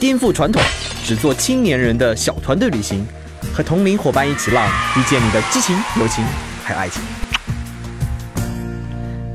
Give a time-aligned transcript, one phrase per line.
[0.00, 0.62] 颠覆传统，
[1.04, 3.06] 只做青年人的小团队旅行。
[3.52, 6.24] 和同龄伙伴一起浪，遇见你的激情、友情，
[6.64, 7.02] 还有爱情。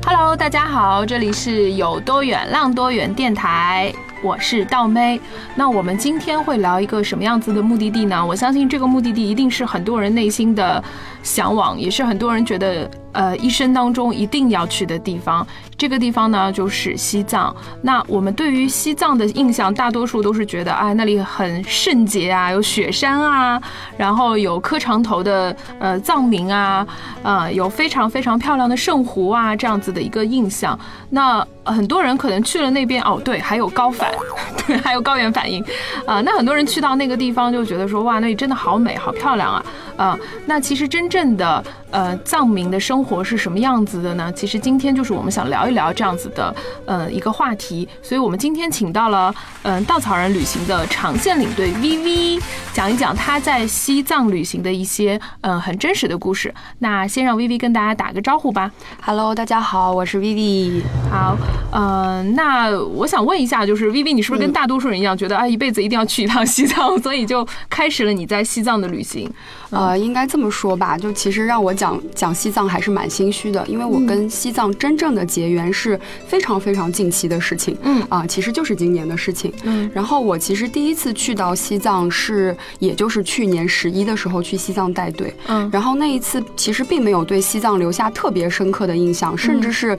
[0.04, 5.20] Hello，大家好，这里是有多远浪多远电台，我是道妹。
[5.54, 8.24] 那我们今天会聊一个什么样子的目的地呢？
[8.24, 10.82] 我相信这个目的地一定是很多人内心的
[11.26, 12.88] 向往，也是很多人觉得。
[13.16, 15.46] 呃，一生当中一定要去的地方，
[15.78, 17.56] 这个地方呢就是西藏。
[17.80, 23.58] 那我们对于西藏的印象，大多数都是觉得，哎，那里很圣洁啊，有雪山啊，
[23.96, 26.86] 然后有磕长头的呃藏民啊，
[27.22, 30.78] 呃，有非常非常漂亮的圣湖啊，这样子的一个印象。
[31.08, 34.12] 那很多人可能去了那边，哦，对，还有高反，
[34.66, 35.64] 对， 还有高原反应，
[36.04, 39.64] 啊，那很多人去到那个地方就觉得说，哇，那里真的好美，好漂亮啊，
[39.96, 41.64] 啊，那其实真正镇的
[41.96, 44.30] 呃藏民的生活是什么样子的呢？
[44.36, 47.88] 其实今天就是我们想聊一聊这样子的，呃，一个话题。
[48.02, 52.42] 所以我们今天请到了，嗯，稻草人旅行的长线领队 V V，
[52.74, 56.52] 讲一讲他在西藏旅行的一些，嗯，很真实的故事。
[56.80, 58.70] 那先让 V V 跟大家打个招呼吧。
[59.00, 60.82] Hello，大家好，我是 V V。
[61.10, 61.34] 好，
[61.72, 69.32] 嗯，那我想问一下，就是 V V，你是不是跟大多数人一样，觉得啊，一辈子一定要去一趟西藏，所以就开始了你在西藏的旅行？
[69.70, 78.02] 呃，应该这么说吧，就其实让我讲讲讲西藏还是蛮心虚的，因为我跟西藏真正的结缘是非常非常近期的事情，嗯。
[78.08, 89.96] 啊，其实就是今年的事情，嗯，然后我其实第一次去到西藏是，也就是去年十一的时候去西藏带队，嗯，然后那一次其实并没有对西藏留下特别深刻的印象，甚至是。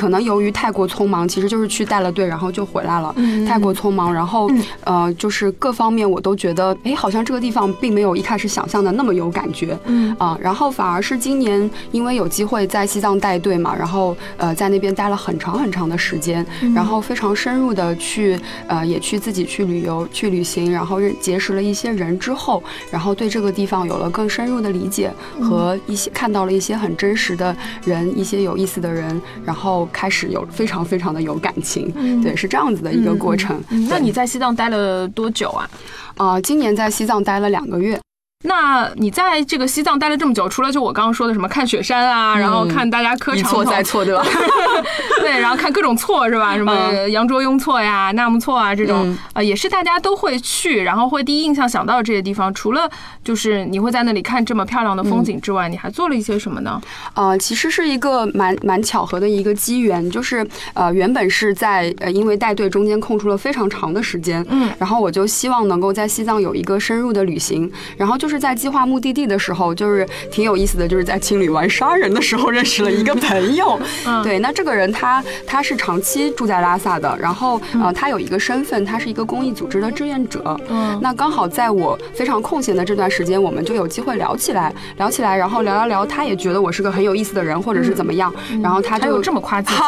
[0.00, 3.14] 可能由于太过匆忙，其实就是去带了队，然后就回来了。
[3.46, 4.50] 太过匆忙，然后
[4.84, 9.78] 呃，就是各方面我都觉得，哎，好像这个地方并没有一开始想象的那么有感觉。
[9.84, 27.54] 嗯啊，然后反而是今年因为有机会在西藏带队嘛，然后呃在那边待了很长很长的时间，然后非常深入的去呃也去自己去旅游去旅行，然后认结识了一些人之后，然后对这个地方有了更深入的理解和一些看到了一些很真实的
[27.84, 29.86] 人，一些有意思的人，然后。
[29.90, 31.90] 开始有非常非常的有感情，
[32.22, 33.60] 对，是这样子的一个过程。
[33.88, 35.70] 那你在西藏待了多久啊？
[36.16, 38.00] 啊，今年在西藏待了两个月。
[38.42, 44.24] 那你在这个西藏待了这么久，除了就我刚刚说的什么看雪山啊，然后看大家磕长错再错，对吧？
[45.20, 46.56] 对，然后看各种错是吧？
[46.56, 52.52] 什么羊卓雍错呀、纳木错啊这种，呃，也是大家都会去，然后会第一印象想到这些地方。
[52.54, 52.90] 除了
[53.22, 56.80] 就是你会在那里看这么漂亮的风景之外，你还做了一些什么呢？
[57.12, 68.29] 呃，其实是一个蛮蛮巧合的一个机缘，就是呃，原本是在呃，因为带队中间空出了非常长的时间，嗯，然后我就希望能够在西藏有一个深入的旅行，然后就。
[68.29, 73.78] 是在计划目的地的时候，就是挺有意思的，就是在清理完杀人的时候认识了一个朋友。
[74.22, 80.58] 对，那这个人他他是长期住在拉萨的，然后呃他有一个身份，他是一个公益组织的志愿者。
[80.68, 88.32] 嗯，那刚好在我非常空闲的这段时间，我们就有机会聊起来，聊起来，然后聊聊聊，他也觉得我是个很有意思的人，或者是怎么样，
[88.62, 89.82] 然后他就这么夸自己，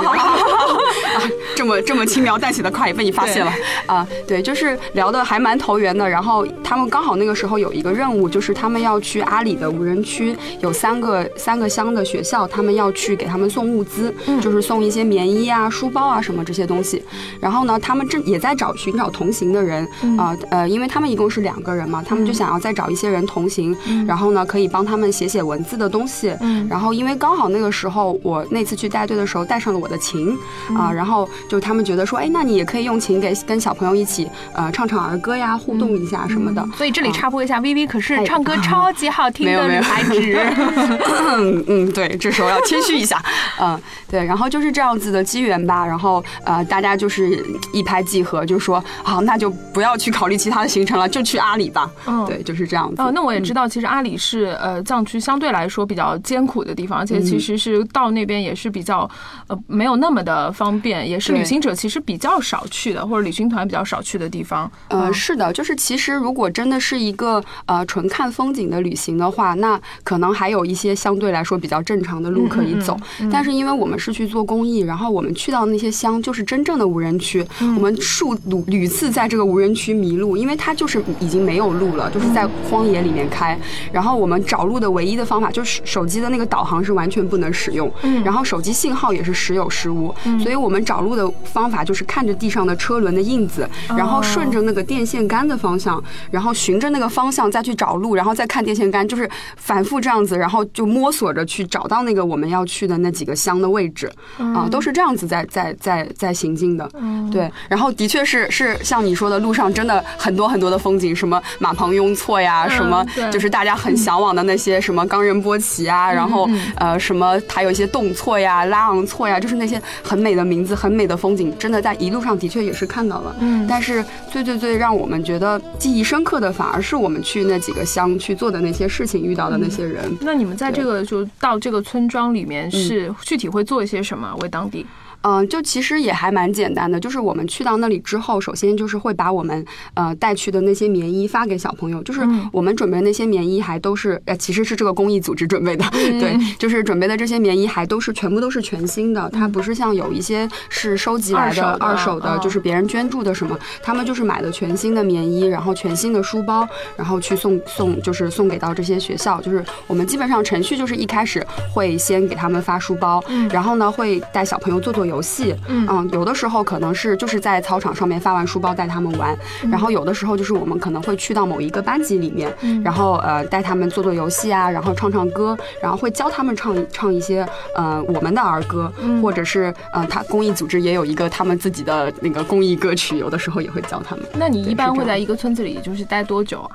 [1.54, 3.52] 这么这么轻描淡写的夸也被你发现了
[3.86, 4.06] 啊？
[4.26, 8.22] 对，就是聊的还蛮投缘的，然后他们刚好那个时候有一个任务。
[8.32, 17.02] 就是他们要去阿里的无人区，有三个三个乡的学校，他们要去给他们送物资，就是送一些棉衣啊、书包啊什么这些东西。
[17.38, 19.86] 然后呢，他们正也在找寻找同行的人
[20.18, 23.76] 啊，呃，因为他们一共是两个人嘛，他们就想要再找一些人同行，
[24.06, 26.34] 然后呢可以帮他们写写文字的东西。
[26.70, 30.34] 然后因为刚好那个时候我那次去带队的时候带上了我的琴
[30.74, 36.66] 啊，然后就他们觉得说，哎，那你也可以用琴给跟小朋友一起呃唱唱儿歌呀，互动一下什么的。
[36.76, 38.21] 所以这里插播一下，V V 可是。
[38.24, 40.12] 唱歌超级好听的女孩子，
[41.68, 43.22] 嗯，对，这时候要谦虚一下，
[43.60, 43.80] 嗯，
[44.10, 53.00] 对，然后就是这样子的机缘吧，然后呃，大家就是一拍即合，就说好，那就不要去考虑其他的行程了，就去阿里吧，嗯，对，就是这样子。
[53.00, 59.08] 哦，那我也知道，其实阿里是呃藏区相对来说比较艰苦的地方，而且其实是到那边也是比较
[59.48, 64.70] 呃没有那么的方便，也是旅行者其实比较少去的，或者旅行团比较少去的地方。
[64.88, 68.02] 呃，是的，就是其实如果真的是一个呃纯。
[68.12, 72.94] 看风景的旅行的话，那可能还有一些相对来说比较正常的路可以走。
[73.30, 83.58] 但是因为我们是去做公益，然后我们去到那些乡，就是真正的无人区，我们数屡屡次在这个无人区迷路，因为它就是已经没有路了，就是在荒野里面开。
[83.90, 87.90] 然后我们找路的唯一的方法就是手机的那个导航是完全不能使用，
[88.22, 106.90] 然后手机信号也是时有时无，所以我们找路的方法就是看着地上的车轮的印子，然后顺着那个电线杆的方向，然后循着那个方向再去找路，然后再看电线杆，就是反复这样子，然后就摸索着去找到那个我们要去的那几个乡的位置，啊，都是这样子在在在在行进的，
[107.30, 113.42] 对，然后的确是是像你说的，路上真的很多很多的风景，什么马旁雍错呀，什么就。
[113.42, 130.04] 是大家很向往的那些什么冈仁波齐啊，然后呃什么还有一些洞错呀、拉昂错呀，就是那些很美的名字、很美的风景，真的在一路上的确也是看到了，嗯，但是最最最让我们觉得记忆深刻的，反而是我们去那几个乡去做的那些事情，遇到的那些人。
[130.20, 134.34] 那你们在这个就到这个村庄里面是具体会做一些什么？
[134.40, 134.86] 为当地？
[135.22, 139.64] 嗯，就其实也还蛮简单的，就是我们去到那里之后，首先就是会把我们
[139.94, 142.20] 呃带去的那些棉衣发给小朋友，就是
[142.52, 156.66] 我们准备那些棉衣还都是呃其实是这个公益组织准备的， 对，就是准备的这些棉衣还都是全部都是全新的，它不是像有一些是收集来的二手的，就是别人捐助的什么，他们就是买的全新的棉衣，然后全新的书包，
[156.96, 165.02] 然后去送送就是送给到这些学校，就是我们基本上程序就是一开始会先给他们发书包，然后呢会带小朋友做做。
[165.12, 169.36] 游戏，嗯，有的时候可能是就是在操场上面发完书包带他们玩，
[169.70, 184.24] 然后有的时候就是我们可能会去到某一个班级里面，然后呃带他们做做游戏啊，然后唱唱歌，然后会教他们唱唱一些呃我们的儿歌，或者是呃他公益组织也有一个他们自己的那个公益歌曲，有的时候也会教他们。
[184.34, 186.70] 那你一般会在一个村子里就是待多久啊？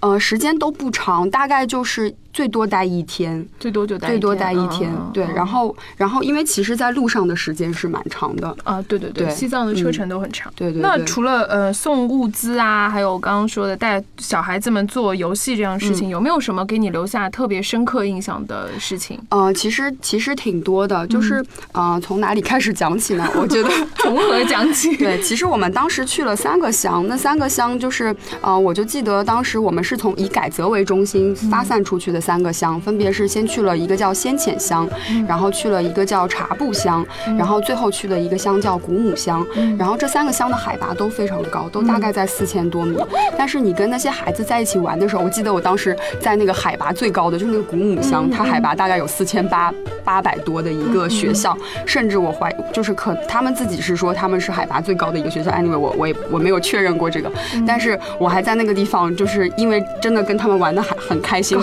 [0.00, 4.90] 呃，时间都不长，大概就是最多待一天，最多就待最多待一天。
[5.12, 8.80] 对，然后然后因为其实，在路上的时间是蛮长的啊。
[8.82, 10.52] 对对对，西藏的车程都很长。
[10.56, 10.80] 对对。
[10.80, 19.20] 那除了呃送物资啊，还有刚刚说的带小孩子们做游戏这样事情，有没有什么给你留下特别深刻印象的事情？
[19.28, 23.28] 呃，其实其实挺多的，就是呃从哪里开始讲起呢？
[23.36, 24.96] 我觉得从何讲起？
[24.98, 29.90] 对，其实我们当时去了三个乡，那三个乡就是呃，我就记得当时我们是。
[29.90, 34.88] 是从以改则为中心发散出去的三个乡，分别是先去了一个叫先遣乡，
[35.26, 37.04] 然后去了一个叫茶布乡，
[37.38, 39.46] 然后最后去的一个乡叫古母乡。
[39.78, 42.98] 然后这三个乡的海拔都非常高，都大概在四千多米。
[43.36, 49.72] 但是你跟那些孩子在一起玩的时候，我记得我当时在那个海拔最高的，就是那个古母乡，它海拔大概有四千八
[50.04, 51.56] 八百多的一个学校，
[51.86, 55.50] 甚至我怀就是可他们自己是说他们是海拔最高的一个学校。
[55.50, 57.30] Anyway，我我也我没有确认过这个，
[57.66, 59.80] 但是我还在那个地方，就是因为。
[60.00, 61.58] 真的跟他们玩的还很开心，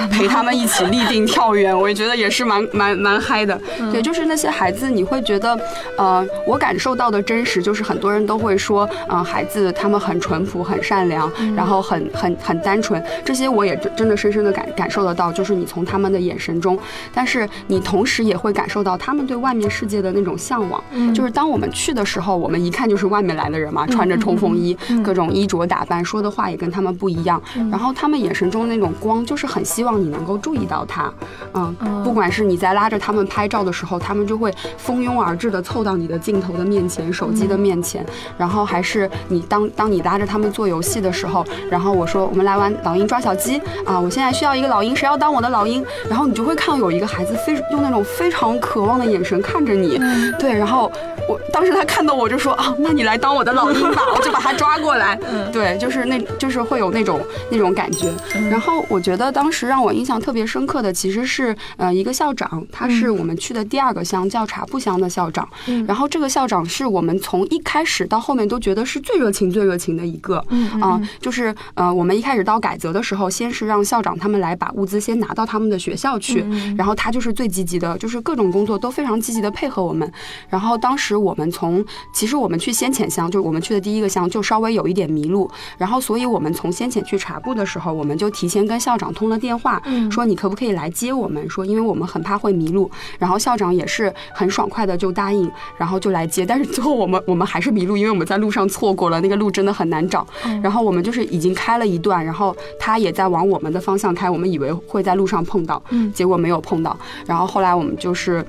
[0.10, 3.60] 陪他们一起立定跳远，我也觉得也是蛮 蛮蛮嗨的。
[3.92, 5.58] 对，就是那些孩子，你会觉得，
[5.96, 16.78] 呃，我感受到的真实，就是很多人都会说，嗯，孩子他们很淳朴、很善良，然后很很很单纯，这些我也真真的深深的感感受得到，就是你从他们的眼神中，
[17.12, 20.82] 但是你同时也会感受到他们对外面世界的那种向往。
[21.14, 27.40] 就是当我们去的时候，我们一看就是外面来的人嘛，穿着冲锋衣，各种衣着打扮，说的话也跟他们不一样。
[27.70, 31.12] 然后他们眼神中那种光，就是很希望你能够注意到他，
[31.54, 38.04] 嗯，不管是你在拉着他们拍照的时候，他们就会蜂拥而至的凑到你的镜头的面前、手机的面前，
[38.36, 45.84] 然后还是你当当你拉着他们做游戏的时候，然后我说我们来玩老鹰抓小鸡啊，我现在需要一个老鹰，谁要当我的老鹰？
[46.08, 50.00] 然后你就会看到有一个孩子非用那种非常渴望的眼神看着你，
[50.38, 50.90] 对，然后
[51.28, 55.16] 我当时他看到我就说啊，那你来当我的老鹰吧，我就把他抓过来，
[55.52, 57.60] 对，就是那就是会有那种那。
[57.60, 58.10] 种感觉，
[58.50, 65.48] 然后我觉得当时让我印象特别深刻的，其实是呃一个校长，他是我们去的第二个乡叫茶布乡的校长。
[65.86, 70.42] 然后这个校长是我们从一开始到后面都觉得是最热情、最热情的一个。
[70.48, 76.44] 嗯，啊就是呃我们一开始到改革的时候，先是让校长他们来把物资先拿到他们的学校去，
[76.76, 80.10] 然后他就是最积极的，就是各种工作都非常积极的配合我们。
[80.48, 81.84] 然后当时我们从
[82.14, 87.50] 其实我们去先遣乡，就是我们去的第一个乡，就稍微有一点迷路，然后所以我们从先遣去茶布。
[87.50, 89.69] 的时候，我们就提前跟校长通了电话，
[90.10, 91.48] 说你可不可以来接我们？
[91.50, 96.46] 说因为我们很怕会迷路，然后校长也是很爽快的就答应，然后就来接。
[96.46, 100.26] 但是最后我们我们还是迷路，因为我们在路上错过了那个路，真的很难找。
[100.62, 105.82] 然后我们就是已经开了一段，然后他也在往我们的方向开，我们以为会在路上碰到，
[106.14, 106.96] 结果没有碰到。
[107.26, 108.44] 然后后来我们就是。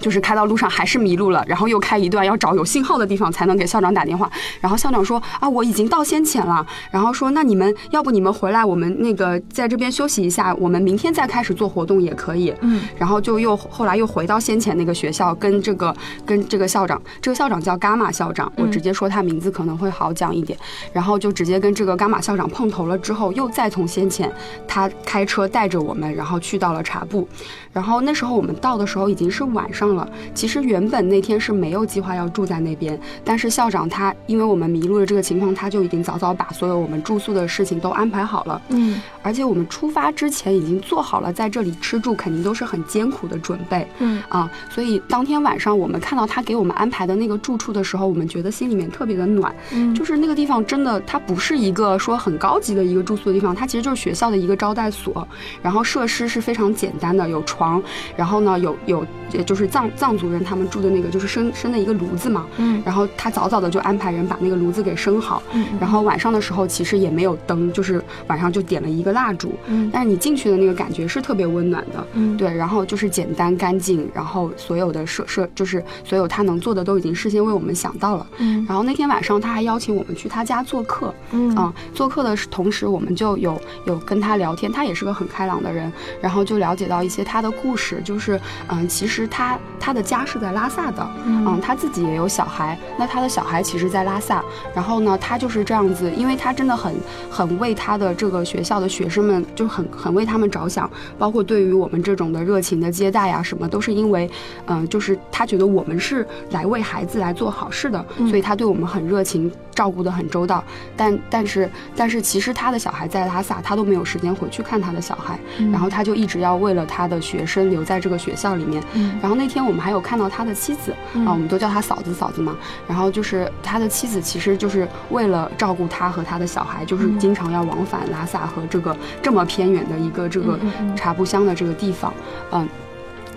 [0.00, 4.30] 就是开到路上还是迷路了，然后又开一段要找有信号的地方才能给校长打电话。
[4.60, 6.66] 然后校长说啊，我已经到先遣了。
[6.90, 12.52] 然后说那你们要不你们回来，我们那个在这边休息一下，我们明天再开始做活动也可以。
[12.60, 12.82] 嗯。
[12.98, 20.58] 然后就又后来又回到先遣那个学校，跟这个跟这个校长，这个校长叫伽马校长，我直接说他名字可能会好讲一点。
[20.92, 24.30] 然后就直接跟这个伽马校长碰头了之后，又再从先遣
[24.66, 27.28] 他开车带着我们，然后去到了茶布。
[27.72, 30.08] 然后那时候我们到的时候已经是晚上了。
[30.34, 38.60] 其实原本那天是没有计划要住在那边，但是校长他因为我们迷路的这个情况，他就已经早早把所有我们住宿的事情都安排好了。
[38.68, 43.86] 嗯，而且我们出发之前已经做好了在这里吃住肯定都是很艰苦的准备。
[43.98, 49.54] 嗯啊，所以当天晚上我们看到他给我们安排的那个住处的时候，我们觉得心里面特别的暖。
[49.72, 55.26] 嗯，就是那个地方真的，它不是一个说很高级的一个住宿的地方，它其实就是学校的一个招待所，
[55.62, 57.82] 然后设施是非常简单的，有床。
[58.16, 59.06] 然后呢，有有，
[59.44, 62.46] 就是藏藏族人他们住的那个，就是生生的一个炉子嘛。
[62.56, 62.82] 嗯。
[62.82, 65.42] 然后他早早的就安排人把那个炉子给生好。
[65.52, 65.66] 嗯。
[65.78, 69.54] 然后晚上的时候其实也没有灯，就是晚上就点了一个蜡烛。
[69.66, 69.90] 嗯。
[69.92, 72.06] 但是你进去的那个感觉是特别温暖的。
[72.14, 72.34] 嗯。
[72.38, 78.26] 对，然后就是简单干净，然后所有的设设就是所有他能做的都已经事先为我们想到了。
[78.38, 78.64] 嗯。
[78.66, 81.14] 然后那天晚上他还邀请我们去他家做客。
[81.32, 81.54] 嗯。
[81.54, 85.92] 啊，做客的同时我们就有有跟他聊天，他也是个很开朗的人，
[86.22, 87.52] 然后就了解到一些他的。
[87.62, 94.42] 故事就是，嗯，其实他他的家是在拉萨的，嗯，他自己也有小孩，那他的小孩其实，在拉萨，
[94.74, 96.94] 然后呢，他就是这样子，因为他真的很
[97.30, 104.28] 很为他的这个学校的学生们，就很很为他们着想，包括对于我们这种的热情的接待呀，什么都是因为，
[104.66, 110.64] 嗯，就是他觉得我们是来为孩子来做好事的，所以他对我们很热情，照顾得很周到。
[110.96, 115.38] 但但是但是，其实他的小孩在拉萨，他都没有时间回去看他的小孩，
[115.70, 117.46] 然后他就一直要为了他的学。
[117.46, 118.82] 生留在这个学校里面，
[119.20, 120.90] 然后那天我们还有看到他的妻子
[121.24, 122.56] 啊，我们都叫他嫂子嫂子嘛。
[122.88, 130.58] 然后就是他的妻子，其实就是为了照顾他和他的小孩，就是经常要往返拉萨和这个这么偏远的一个这个
[130.96, 132.12] 茶布乡的这个地方，
[132.50, 132.68] 嗯。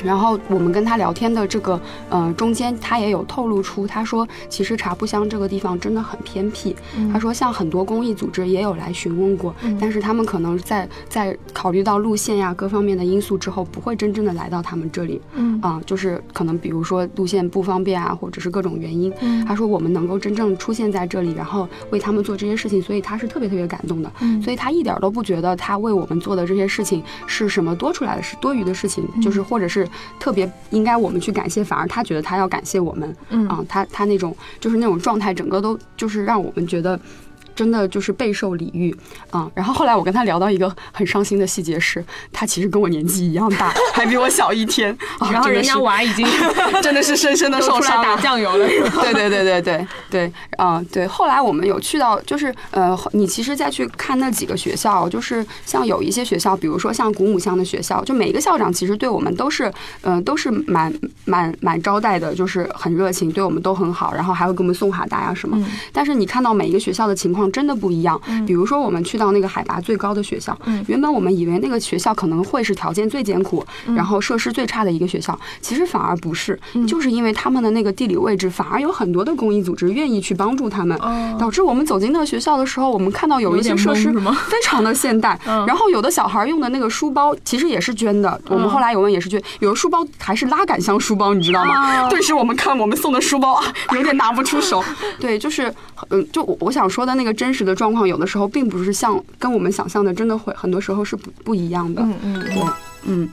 [0.04, 1.80] 然后我们跟他聊天的这个，
[2.10, 6.76] 呃，中间他也有透露出，他说其实茶布乡这个地方真的很偏僻。
[7.12, 15.22] 他说像很多公益组织也有来询问过，但是他们可能在在考虑到路线呀各方面的因素之后，不会真正的来到他们这里。
[15.34, 19.14] 嗯，啊，就是可能比如说路线不方便啊，或者是各种原因。
[19.46, 24.12] 他说我们能够真正出现在这里，然后为他们做这些事情，所以他是特别特别感动的。
[24.22, 29.88] 嗯，所以他一点都不觉得他为我们做的这些事情是什么多出来的是多余的事情，就是或者是。
[30.20, 37.00] 特别应该我们去感谢，反而他觉得他要感谢我们，嗯啊，他他那种就是那种状态，整个都就是让我们觉得。
[37.60, 38.96] 真的就是备受礼遇
[39.32, 39.52] 啊！
[39.54, 42.02] 然后后来我跟他聊到一个很伤心的细节是，
[42.32, 44.98] 他其实跟我年纪一样大， 还比我小一天。
[45.20, 46.26] 然后人家娃已经
[46.82, 48.66] 真的是深深的受伤打酱油了。
[49.04, 51.06] 对对对对对对，啊对。
[51.06, 59.70] 后来我们有去到，就是呃，你其实再去看那几个学校，就是像有一些学校，比如说像古姆乡的学校，就每一个校长其实对我们都是，
[60.04, 60.94] 嗯，都是蛮
[61.26, 65.62] 蛮蛮招待的，就是很热情，对我们都很好，然后还会给我们送哈达呀什么。
[65.92, 67.49] 但是你看到每一个学校的情况。
[67.52, 68.20] 真的不一样。
[68.46, 73.66] 比如说，我们去到那个海拔最高的学校，原本我们以为那个学校可能会是条件最艰苦，
[73.96, 76.60] 然后设施最差的一个学校，其实反而不是。
[76.88, 81.00] 就是因为他们的那个地理位置，反而有很多的公益组织愿意去帮助他们，
[81.40, 84.12] 导致我们走进那个学校的时候，我们看到有一些设施
[84.48, 85.40] 非常的现代。
[85.46, 92.10] 然后有的小孩用的那个书包其实也是捐的，我们后来有问也是捐，有的书包还是拉杆箱书包，你知道吗？
[92.10, 93.64] 顿时我们看我们送的书包啊，
[93.96, 94.84] 有点拿不出手。
[95.20, 95.74] 对，就是
[96.10, 97.29] 嗯，就我我想说的那个。
[97.34, 102.02] 真实的状况有的时候并不是像跟我们想象的，真的会很多时候是不不一样的。
[102.02, 102.64] 嗯嗯，对，
[103.04, 103.30] 嗯。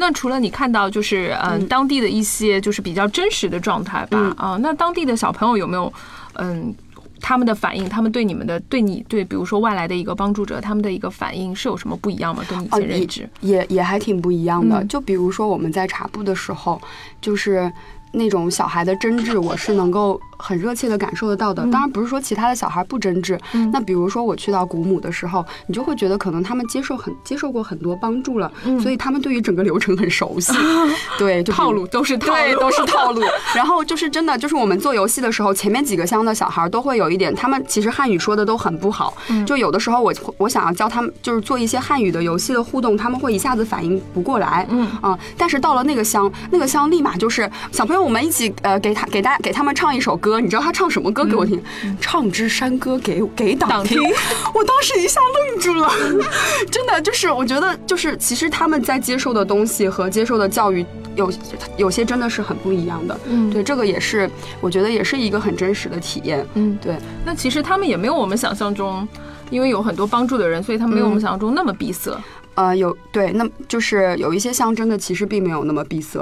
[0.00, 5.92] 那除了你看到就是嗯当地的一些就是比较真实的状态吧啊，那当地的小朋友有没有
[6.34, 6.72] 嗯
[7.20, 7.88] 他们的反应？
[7.88, 12.44] 他们对你们的对你对比如说外来的一个帮助者，他们的一个反应是有什么不一样吗？
[12.48, 14.84] 跟你的认知也也还挺不一样的。
[14.84, 16.80] 就比如说我们在查布的时候，
[17.20, 17.68] 就是
[18.12, 20.20] 那种小孩的真挚，我是能够。
[20.38, 23.38] 很热切的感受得到的，当然不是说其他的小孩不真挚。
[23.72, 30.52] 那比如说我去到古姆的时候，你就会觉得可能他们接受很接受过很多帮助了，所以他们对于整个流程很熟悉。
[31.18, 33.22] 对，套路都是套路，都是套路。
[33.54, 39.14] 然后就是真的，就是我们做游戏的时候，前面几个箱的小孩都会有一点，他们其实汉语说的都很不好。
[39.46, 44.66] 就有的时候我我想要教他们，就是做一些汉语的游戏的互动，他们会一下子反应不过来。
[44.70, 47.98] 嗯啊，但是到了那个箱，那个箱立马就是小朋友。
[48.08, 51.62] 我们一起呃给他给大给他们唱一首歌，你知道他唱什么歌给我听？
[52.00, 54.02] 唱支山歌给给党听。
[54.54, 55.90] 我当时一下愣住了，
[56.70, 61.32] 真的就是我觉得就是其实他们在接受的东西和接受的教育有
[61.76, 63.18] 有些真的是很不一样的。
[63.28, 64.28] 嗯，对，这个也是
[64.60, 66.46] 我觉得也是一个很真实的体验。
[66.54, 66.96] 嗯，对。
[67.24, 69.06] 那其实他们也没有我们想象中，
[69.50, 72.16] 因为有很多帮助的人，所以他们没有我们想象中那么闭塞。
[72.54, 76.20] 呃，有对，那就是有一些象征的，其实并没有那么闭塞。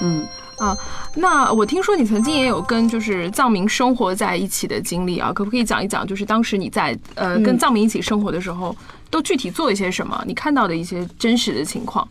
[0.00, 0.24] 嗯
[0.58, 0.76] 啊，
[1.14, 6.06] 那我听说你曾经也有跟就是藏民生活在一起的经历啊，可不可以讲一讲？
[6.06, 8.74] 就是当时你在呃跟藏民一起生活的时候，
[9.10, 10.22] 都具体做一些什么？
[10.26, 12.06] 你看到的一些真实的情况。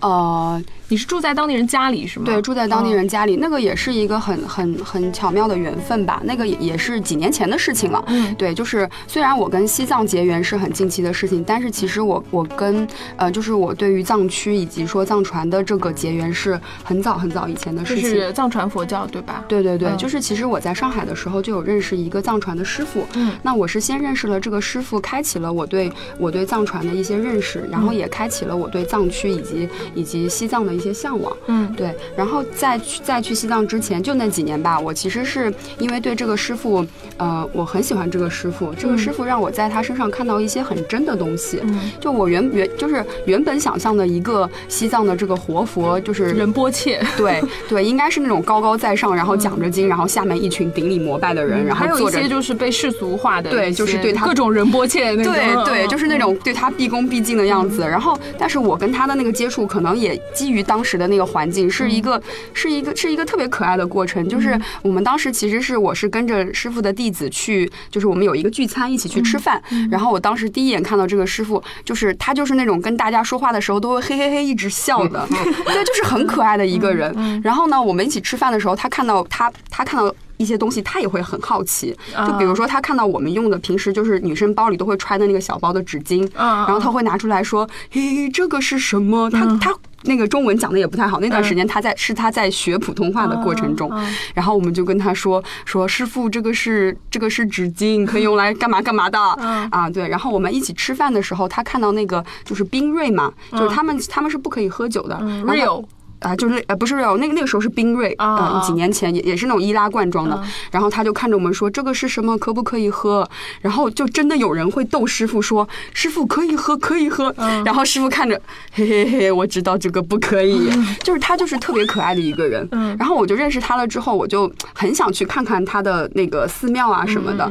[0.00, 2.26] 呃，你是住在当地人家里是吗？
[2.26, 6.20] 对，住在当地人家里，那个也是一个很很很巧妙的缘分吧。
[6.24, 8.02] 那个也也是几年前的事情了。
[8.08, 18.08] 嗯，对，就是虽然我跟西藏结缘是很近期的事情，但是其实我我跟呃，就是我对于藏区以及说藏传的这个结缘是很早很早以前的事情。
[18.08, 19.44] 是藏传佛教对吧？
[19.46, 23.06] 对对对，就是其实我在上海的时候就有认识一个藏传的师傅。
[23.14, 29.68] 嗯，那我是先认识了这个师傅，开启了我对我对藏传的一些认识，然后也开启了我对藏区以及。
[29.94, 36.84] 以及西藏的一些向往，嗯，对，然后在去在去西藏之前，就那几年吧，我其实是因为对这个师傅，
[37.18, 41.60] 呃，我很喜欢这个师傅，这个师傅让我在他身上看到一些很真的东西，
[42.00, 59.80] 就我原原就是原本想象的一个西藏的这个活佛，就是仁波切，对 对，应该是那种高高在上，然后讲着经，然后下面一群顶礼膜拜的人，然后还有一些就是被世俗化的，对，就是对他各种仁波切那种，对对，就是那种对他毕恭毕敬的样子，然后，但是我跟他的那个接触可。
[59.80, 62.22] 可能也基于当时的那个环境，是一个
[62.54, 64.28] 是一个是一个特别可爱的过程。
[64.28, 69.60] 就是我们当时其实是我是跟着师傅的弟子去，就是我们有一个聚餐，一起去吃饭。
[69.90, 75.26] 然后我当时第一眼看到这个师傅，就是他就是那种跟大家说话的时候都会嘿嘿嘿一直笑的，
[75.66, 77.42] 对，就是很可爱的一个人。
[77.42, 80.14] 然后呢，我们一起吃饭的时候，他看到他他看到。
[80.40, 81.94] 一些东西他也会很好奇，
[82.26, 93.90] 就比如说他看到我们用的平时就是女生包里都会揣的那个小包的纸巾，然后他会拿出来说：“嘿，这个是什么？”他他那个中文讲的也不太好，那段时间他在是他在学普通话的过程中，
[94.34, 99.18] 然后我们就跟他说说师傅，这个是这个是纸巾，可以用来干嘛干嘛的。
[99.18, 99.90] 啊？
[99.90, 105.84] 对，然后我们一起吃饭的时候，他看到那个就是冰锐嘛，就是他们他们是不可以喝酒的，real。
[106.20, 110.40] 啊，就是呃，不是有那个那个时候是冰锐啊，几年前也也是那种易拉罐装的。
[110.70, 112.36] 然后他就看着我们说：“这个是什么？
[112.38, 113.28] 可不可以喝？”
[113.60, 117.34] 然后就真的有人会逗师傅说：“师傅可以喝，可以喝。”
[117.64, 118.40] 然后师傅看着，
[118.72, 120.70] 嘿嘿嘿，我知道这个不可以。
[121.02, 122.68] 就是他就是特别可爱的一个人。
[122.98, 127.50] 然后我就认识他了之后，我就很想去看看他的那个寺庙啊什么的。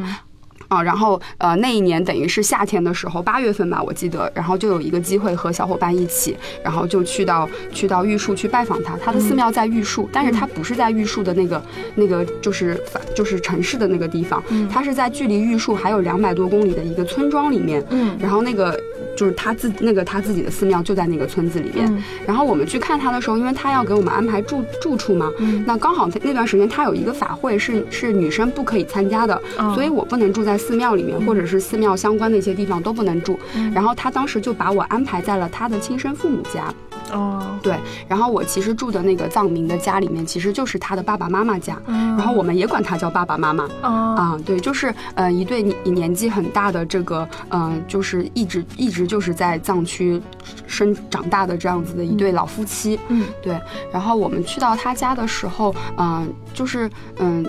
[0.69, 11.62] 啊，然后呃，那一年等于是夏天的时候，八月份吧，我记得，然后就有一个机会和小伙伴一起，然后就去到去到玉树去拜访他，他的寺庙在玉树，但是他不是在玉树的那个
[11.95, 12.79] 那个就是
[13.15, 18.79] 就是城市的那个地方，他是在距离玉树还有两百多公里的一个村庄里面，嗯，然后那个
[19.17, 25.32] 就是他自那个他自己的寺庙就在那个村子里面，然后我们去看他的时候，因为他要给我们安排住住处嘛，
[25.65, 29.41] 那刚好那段时间他有一个法会是是女生不可以参加的，
[29.73, 30.59] 所以我不能住在。
[30.60, 33.39] 寺庙里面，或者是寺庙相关的一些地方都不能住。
[33.74, 36.72] 然后他当时就把我安排在了他的亲生父母家。
[37.12, 37.76] 哦，对。
[38.08, 41.78] 然后我其实住的那个藏民的家里面，其实就是他的爸爸妈妈家。
[41.88, 43.69] 然后我们也管他叫爸爸妈妈。
[43.82, 50.22] 啊，对，就是呃一对年年纪很大的这个，嗯，就是一直一直就是在藏区
[50.67, 53.00] 生长大的这样子的一对老夫妻。
[53.08, 53.60] 嗯，对。
[53.91, 57.45] 然后我们去到他家的时候，嗯，就是嗯。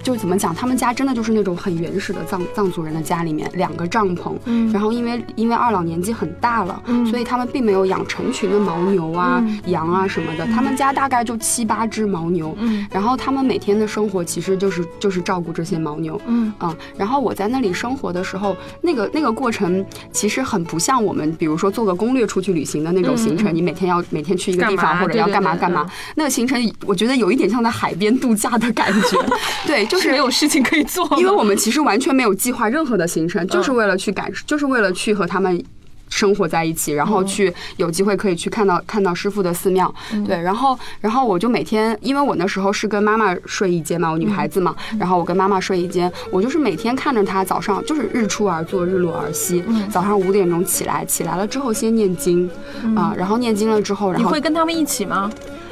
[0.00, 4.32] 就怎么讲，他们家真的就是那种很原始的藏藏族人的家里面，两个帐篷。
[4.44, 10.46] 嗯，然后因为因为二老年纪很大了，所以他们并没有养成群的牦牛啊、羊啊什么的。
[10.46, 12.56] 他们家大概就七八只牦牛。
[12.58, 16.20] 嗯，然后他们每天的生活其实就是就是照顾这些牦牛。
[16.26, 25.86] 嗯嗯，然后我在那里生活的时候，那个那个过程其实很不像我们，比如说做个攻略出去旅行的那种行程，你每天要每天去一个地方或者要干嘛干嘛。
[26.14, 29.18] 那个行程我觉得有一点像在海边度假的感觉。
[29.66, 35.62] 对，就是没有事情可以做，因为我们其实完全没有计划任何的行程，就是为了去感，就是为了去和他们
[36.08, 39.92] 生活在一起，然后去有机会可以去看到看到师傅的寺庙。
[40.26, 52.48] 对，然后然后我就每天，因为我那时候是跟妈妈睡一间嘛，我女孩子嘛，然后我跟妈妈睡一间，我就是每天看着她早上就是日出而作，日落而息，早上五点钟起来，起来了之后先念经
[52.96, 55.30] 啊，然后念经了之后，然后你会跟他们一起吗？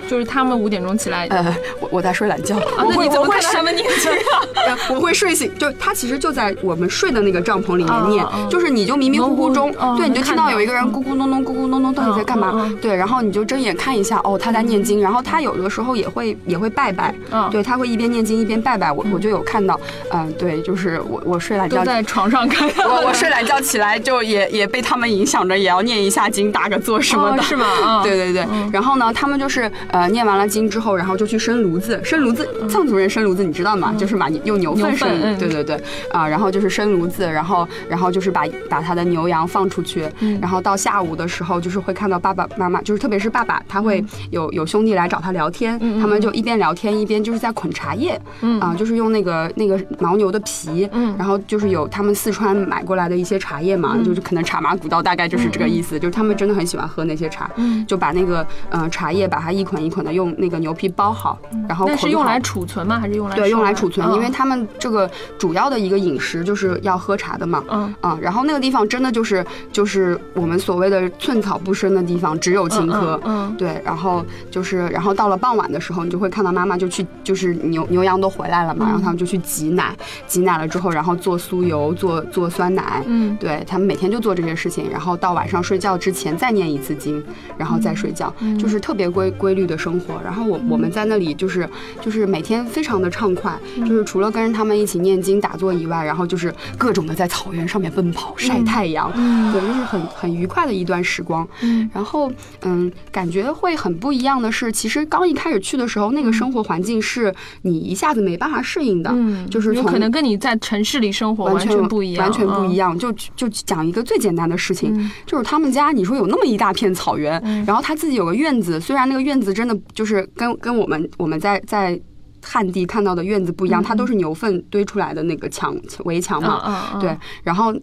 [0.08, 4.76] 就是他们五点钟起来，呃，我我在睡懒觉，那你怎么看他们念经啊？
[4.90, 12.72] 我会睡醒，就他其实就在我们睡的那个帐篷里面念，就是你就迷迷糊糊中，对，你就听到有一个人咕咕咚咚咕咕咚咚，到底在干嘛？
[12.80, 17.14] 对，然后你就睁眼看一下，哦，他在念经，然后他有的时候也会也会拜拜，
[17.50, 19.78] 对，他会一边念经一边拜拜，我我就有看到，
[20.10, 28.02] 嗯，对，就是我我睡懒觉在床上看，我我睡懒觉起来就也也被他们影响着，也要念一下经，打个坐什么的，是吗？
[28.02, 33.94] 对对对，然后呢，他们就是呃念完了经之后，然后就去生炉子，生炉子，藏族人生炉子，你知道吗？
[33.96, 35.80] 就是把，用牛粪生，对对对，
[36.10, 48.20] 啊，然后就是生炉子，然后然后就是把把他的牛羊放出去，然后到下午的时候，就是会看到爸爸妈妈，就是特别是爸爸，他会有有兄弟来找他聊天，他们就一边聊天一边就是在捆茶叶，
[48.60, 57.48] 啊，就是用那个那个牦牛的皮，然后就是有他们四川买过来的一些茶叶嘛，就是可能茶马古道大概就是这个意思，就是他们真的很喜欢喝那些茶，
[57.86, 62.98] 就把那个嗯茶叶把它一捆一捆的用那个牛皮包好，然后那是用来储存吗？
[62.98, 64.10] 还是用来对用来储存？
[64.14, 67.94] 因为他们这个主要的一个饮食就是要喝茶的嘛，嗯。
[68.00, 79.94] 啊，然后那个地方真的就是就是我们所谓的寸草不生的地方，只有青稞，嗯对，然后就是然后到了傍晚的时候，你就会看到妈妈就去就是牛牛羊都回来了嘛，然后他们就去挤奶，
[80.26, 83.36] 挤奶了之后，然后做酥油，做做酸奶，嗯。
[83.40, 87.22] 对他们每天就做这些事情，然后到晚上睡觉之前再念一次经，
[87.58, 90.20] 然后再睡觉，就是特别规规律的生活。
[90.24, 91.68] 然后我我们在那里就是
[92.00, 99.12] 就是每天非常的畅快，就是除了跟着他们一起念经打坐以外，然后就是各种的在草原上面奔跑晒太阳，
[99.52, 101.46] 对，就是很很愉快的一段时光。
[101.62, 102.30] 嗯然后
[102.62, 107.32] 嗯，感觉会很不一样的是，其实刚一开始去的时候，那个生活环境是
[107.62, 112.98] 你一下子没办法适应的，嗯，就是有可能跟你在城市里生活完全不一样，完全不一样。
[112.98, 122.00] 就就讲一个最简单的事情，嗯就是他们家，你说有那么一大片草原，然后他自己有个院子，虽然那个院子真的就是跟跟我们我们在在。
[122.46, 125.74] 旱地看到的院子不一样，它都是牛粪堆出来的那个墙
[126.04, 127.74] 围墙嘛，对，然后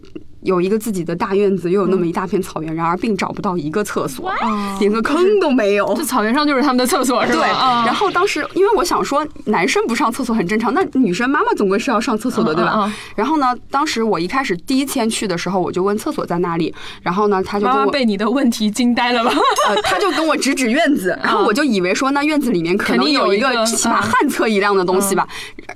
[0.42, 4.32] 有一个自己的大院子，又有那么一大片草原，然而并找不到一个厕所，
[4.80, 5.94] 连个坑都没有。
[5.96, 7.38] 这草原上就是他们的厕所，是吧？
[7.38, 12.92] 对，嗯然后当时因为我想说，男生不上厕所很正常，那女生妈妈总归是要上厕所的，对吧？
[13.14, 19.32] 然后呢，当时我一开始第一天去的时候，我就问厕所在哪里，然后呢，他就被你的问题惊呆了吧？
[19.68, 25.26] 呃，他就跟我指指院子，然后我就以为说那院子里面可肯定有一个个起码嗯旱厕一样的东西吧，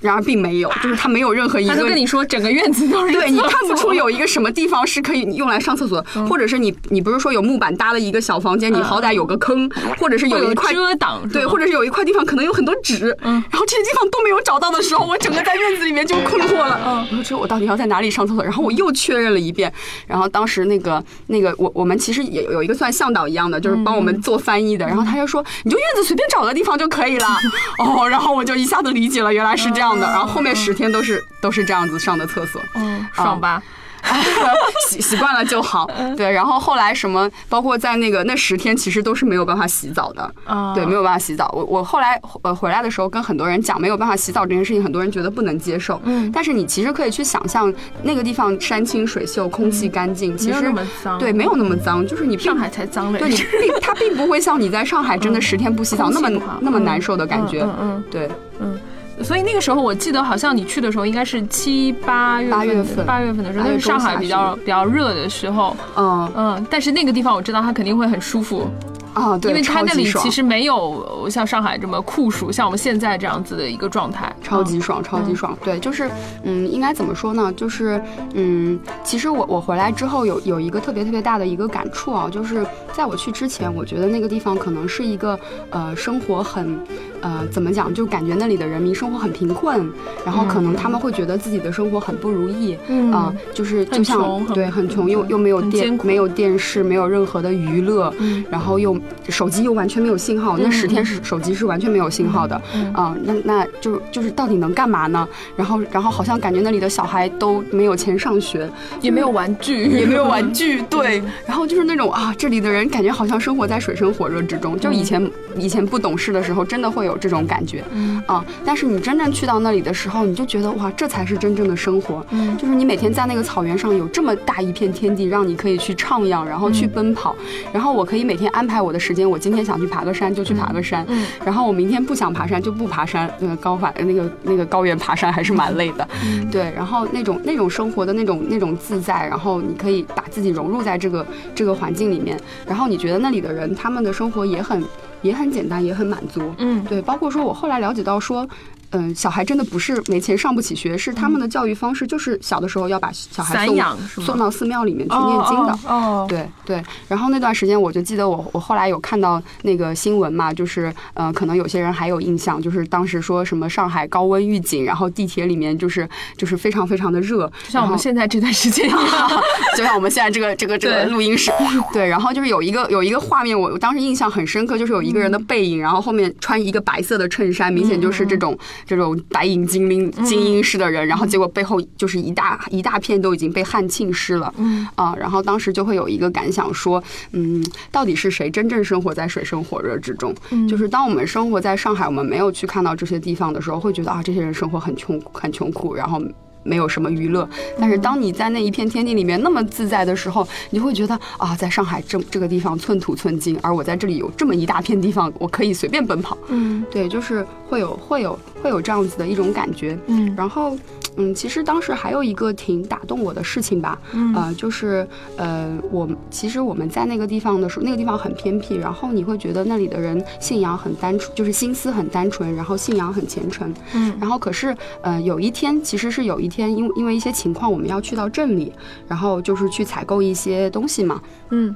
[0.00, 16.80] 然而并没有，就是他没有任何一个他就跟你说整个院子都是对你看不出有一个什么地方是可以用来上厕所，嗯或者是你你不是说有木板搭了一个小房间，你好歹有个坑，或者是有有一块遮挡，对，或者是有一块地方可能有很多纸，嗯然后这些地方都没有找到的时候，我整个在院子里面就困惑了。
[16.84, 18.42] 嗯我说这我到底要在哪里上厕所？
[18.42, 19.70] 然后我又确认了一遍，
[20.06, 27.26] 然后当时那个那个我我们其实也有一个算向导一样的，就是帮我们做翻译的，然后他就说你就院子随便找个地方就可以了。
[27.78, 30.06] 哦，然后我就一下子理解了，原来是这样的。
[30.06, 32.60] 然后后面十天都是都是这样子上的厕所。
[32.74, 33.62] 嗯，爽吧？
[34.88, 36.30] 习习惯了就好，对。
[36.30, 41.50] 然后后来什么，包括在那个那十天，其实都是没有办法洗澡的，啊对，没有办法洗澡。
[41.52, 46.00] 我我后来呃回来的时候，跟很多人讲没有办法洗澡这件事情，很多人觉得不能接受。
[46.04, 50.72] 嗯但是你其实可以去想象，那个地方山清水秀，空气干净，其实
[51.18, 57.62] 对，没有那么脏，就是你上海才脏嘞，对你并它并不会像你在上海真的十天不洗澡 那么那么难受的感觉。
[57.62, 58.28] 嗯嗯对，
[58.60, 58.78] 嗯。
[59.22, 65.76] 所以那个时候，我记得好像你去的时候应该是七八月八月份八月份的时候，八月那是上海比较比较热的时候。
[65.96, 68.68] 嗯嗯，但是那个地方我知道它肯定会很舒服，
[69.14, 74.32] 啊，对，因为它那里其实没有像上海这么酷暑，像我们现在这样子的一个状态。
[74.42, 75.56] 超级爽，超级爽。
[75.64, 76.08] 对，就是，
[76.44, 77.52] 嗯，应该怎么说呢？
[77.54, 78.00] 就是，
[78.34, 85.38] 嗯，其实我我回来之后有有一个特别特别大的一个感触啊，就是在我去之前，我觉得那个地方可能是一个
[85.70, 86.78] 呃生活很，
[87.26, 89.90] 呃怎么讲，就感觉那里的人民生活很贫困，
[90.24, 93.10] 然后可能他们会觉得自己的生活很不如意，嗯。
[93.10, 98.44] 啊、就是就像很对很穷又又没有电没有电视没有任何的娱乐，嗯。
[98.48, 98.96] 然后又
[99.28, 100.72] 手机又完全没有信号，那嗯。
[100.72, 105.26] 十天是手机是完全没有信号的，嗯啊、那那就就是到底能干嘛呢？
[105.56, 114.78] 然后然后好像感觉那里的小孩都没有钱上学，也没有玩具， 也没有玩具， 对，然后就是那种啊，这里的人感觉好像生活在水深火热之中。
[114.78, 118.22] 就以前以前不懂事的时候，真的会有有这种感觉，嗯。
[118.26, 127.34] 啊，但是你真正去到那里的时候，你就觉得哇，这才是真正的生活，嗯，就是你每天在那个草原上有这么大一片天地，让你可以去徜徉，然后去奔跑，
[127.72, 136.08] 然后我可以每天安排我的时间，我今天想去爬个山就去爬个山，嗯，然后我明天不想爬山就不爬山，那个高反那个那个高原爬山还是蛮累的，
[136.50, 141.24] 对，然后那种那种生活的那种那种自在，然后你可以把自己融入在这个
[141.54, 144.82] 这个环境里面，然后你觉得那里的人他们的生活也很。
[145.26, 146.40] 也很简单，也很满足。
[146.58, 148.48] 嗯，对，包括说我后来了解到说。
[148.90, 155.78] 嗯，小孩真的不是没钱上不起学，是他们的教育方式就是小的时候要把小孩送送到寺庙里面去念经的。
[155.86, 156.82] 哦，对对。
[157.08, 169.30] 然后那段时间我就记得我我后来有看到那个新闻嘛，就是呃，可能有些人还有印象，就是当时说什么上海高温预警，然后地铁里面就是就是非常非常的热，就像我们现在这段时间一样，
[169.76, 171.50] 就像我们现在这个这个这个录音室。
[171.92, 178.56] 对，然后就是有一个有一个画面，我我当时印象很深刻，就是有一个人的背影，然后后面穿一个白色的衬衫，明显就是这种。
[178.84, 190.34] 这种白银精英精英式的人，然后结果背后就是一大一大片都已经被汗浸湿了，嗯啊，然后当时就会有一个感想说，嗯，到底是谁真正生活在水深火热之中？
[190.68, 196.20] 就是当我们生活在上海，我们没有去看到这些地方的时候，会觉得啊，这些人生活很穷很穷苦，然后。
[196.66, 197.48] 没有什么娱乐，
[197.78, 206.36] 但是当你在那一片天地里面那么自在的时候，你会觉得啊，在上海这这个地方寸土寸金，而我在这里有这么一大片地方，我可以随便奔跑。
[206.48, 209.96] 嗯，对，就是会有会有会有这样子的一种感觉。
[210.06, 210.76] 嗯，然后。
[211.16, 213.98] 嗯，其实当时还有一个挺打动我的事情吧，
[214.34, 228.72] 呃，就是呃，我其实我们在那个地方的时候，那个地方很偏僻，然后你会觉得那里的人信仰很单纯，就是心思很单纯，然后信仰很虔诚，嗯，然后可是呃，有一天其实是有一天，因为因为一些情况，我们要去到镇里，
[229.08, 231.74] 然后就是去采购一些东西嘛，嗯。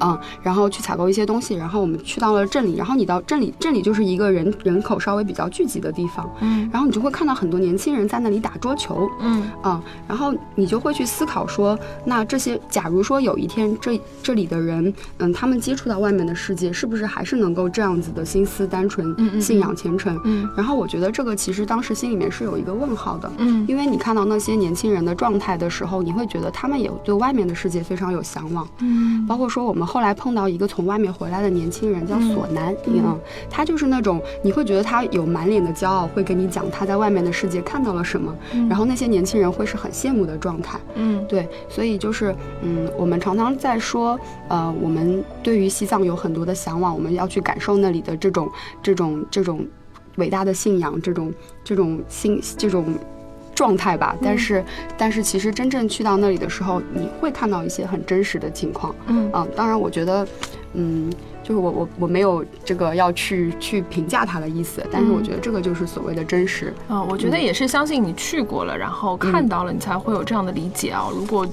[0.00, 29.87] 嗯，然后去采购一些东西，然后我们去到了镇里，然后你到镇里，镇里就是一个人人口稍微比较聚集的地方，嗯，然后你就会看到很多年轻人在那里打桌球，嗯，啊，然后你就会去思考说，那这些，假如说有一天这这里的人，嗯，他们接触到外面的世界，是不是还是能够这样子的心思单纯，信仰虔诚，嗯，然后我觉得这个其实当时心里面是有一个问号的，嗯，因为你看到那些年轻人的状态的时候，你会觉得他们也对外面的世界非常有向往，嗯，包括说我们。
[29.88, 38.32] 后来碰到一个从外面回来的年轻人，叫索南，嗯，他就是那种你会觉得他有满脸的骄傲，会跟你讲他在外面的世界看到了什么，
[38.68, 48.48] 然后那些年轻人会是很羡慕的状态，嗯，对，所以就是嗯，我们常常在说，呃，我们对于西藏有很多的向往，我们要去感受那里的这种
[48.82, 49.66] 这种这种
[50.16, 51.32] 伟大的信仰，这种
[51.64, 52.84] 这种信这种。
[53.58, 54.64] 状态吧，但是，
[54.96, 58.94] 但是其实真正去到那里的时候，你会看到一些很真实的情况。
[59.08, 60.24] 嗯啊，当然，我觉得，
[60.74, 66.72] 嗯，就是我我我没有这个要去去评价他的意思，但是我觉得这个就是所谓的真实。
[66.88, 71.08] 嗯，我觉得也是相信你去过了，然后看到了，你才会有这样的理解啊。
[71.12, 71.44] 如果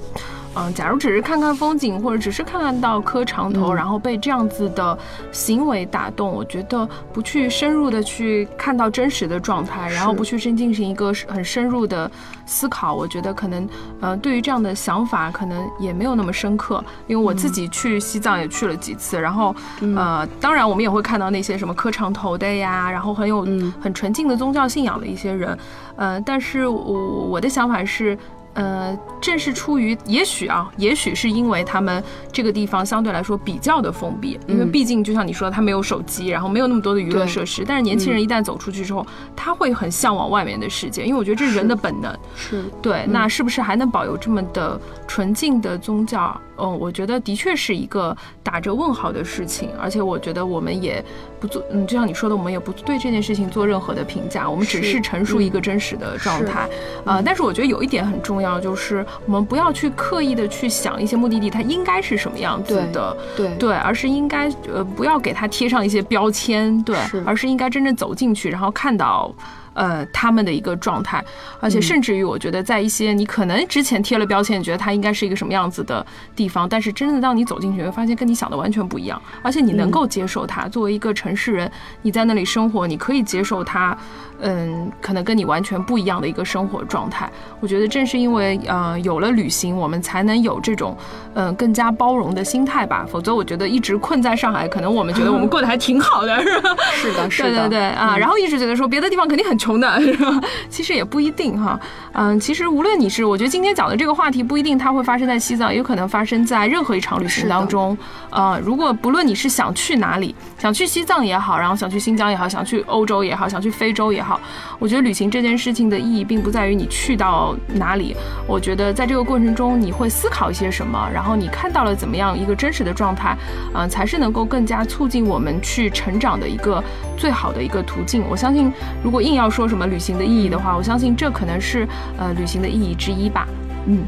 [0.58, 4.98] 嗯，假如只是看看风景，或者只是看看到磕长头，然后被这样子的
[5.30, 12.10] 行为打动，我觉得不去深入的去看到真实的状态，然后不去深进行一个很深入的
[12.46, 13.68] 思考，我觉得可能，
[14.00, 16.82] 呃，对于这样的想法，可能也没有那么深刻。
[17.06, 19.54] 因为我自己去西藏也去了几次，然后，
[19.94, 23.46] 呃，当然我们也会看到那些什么磕长头的呀，然后很有
[23.78, 25.58] 很纯净的宗教信仰的一些人，
[25.96, 28.16] 呃，但是我我的想法是。
[28.56, 37.64] 呃，正是出于也许啊，也许是因为他们这个地方相对来说比较的封闭，因为毕竟就像你说，他没有手机，然后没有那么多的娱乐设施。
[37.66, 42.18] 但是年轻人一旦走出去之后，他会很向往外面的世界，因为我觉得这是人的本能。
[42.34, 46.40] 是对，那是不是还能保有这么的纯净的宗教？
[46.58, 49.70] 嗯，我觉得的确是一个打着问号的事情。
[49.80, 51.04] 而且我觉得我们也
[51.38, 56.68] 不做，嗯，就像你说的，我们也不对这件事情做任何的评价，我们只是陈述一个真实的状态。
[57.04, 58.60] 啊，但是我觉得有一点很重要。
[58.60, 69.34] 就是我们不要去刻意的去想一些目的地它应该是什么样子的，对对，而是应该呃不要给它贴上一些标签，对，而是应该真正走进去，然后看到。
[69.76, 71.22] 呃，他们的一个状态，
[71.60, 80.66] 而且甚至于，我觉得在一些你可能之前贴了标签，你觉得它应该是一个什么样子的地方，但是真的当你走进去，会发现跟你想的完全不一样，而且你能够接受它。
[80.68, 83.94] 作为一个城市人，你在那里生活，你可以接受它，
[84.40, 87.30] 嗯，可能跟你完全不一样的一个生活状态。
[87.60, 90.96] 我觉得正是因为呃有了旅行，我们才能有这种
[91.34, 93.06] 嗯更加包容的心态吧。
[93.06, 96.76] 否则，我觉得一直困在上海，可能我们觉得我们过得还挺好的，是吧？
[96.94, 99.65] 是的，是的，对对对啊，然后一直觉得说别的地方肯定很穷。
[99.66, 100.40] 穷的，是吧？
[100.70, 101.78] 其实也不一定哈。
[102.12, 107.96] 嗯，其实无论你是，我觉得今天讲的这个话题不一定它会发生在西藏，也有可能发生在任何一场旅行当中。
[108.30, 114.40] 呃，如果不论你是想去哪里，想去西藏也好，然后想去新疆也好，想去欧洲也好，想去非洲也好，
[114.78, 123.36] 我觉得旅行这件事情的意义并不在于你去到哪里，我觉得在这个过程中你会思考一些什么，然后你看到了怎么样一个真实的状态，
[123.74, 126.82] 嗯，才是能够更加促进我们去成长的一个
[127.16, 128.22] 最好的一个途径。
[128.28, 131.86] 我相信，如果硬要说什么旅行的意义的话，我相信这可能是。
[132.18, 133.46] 呃，旅行的意义之一吧。
[133.86, 134.04] 嗯，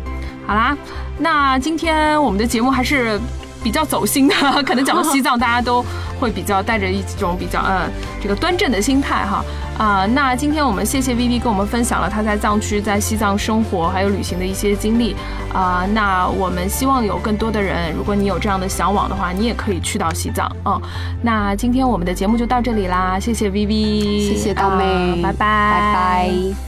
[0.46, 0.76] 好啦，
[1.18, 3.20] 那今天我们的节目还是
[3.62, 5.84] 比较走心的，可能讲到西藏，大家都
[6.20, 7.90] 会比较带着一种比较嗯
[8.22, 9.44] 这个端正的心态哈。
[9.78, 15.14] 啊，那今天我们谢谢 Vivi 跟我们分享了他在藏区在西藏生活还有旅行的一些经历
[15.52, 15.86] 啊。
[15.92, 20.80] 那我们希望有更多的人，如果你有这样的向往的话，你也可以去到西藏嗯，
[21.22, 26.67] 那今天我们的节目就到这里啦，谢谢 Vivi，谢谢大妹，拜拜，拜拜。